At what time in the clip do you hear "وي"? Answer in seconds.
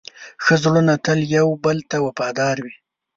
2.63-2.75